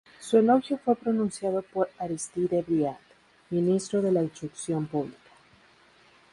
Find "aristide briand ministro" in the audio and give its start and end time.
1.99-4.01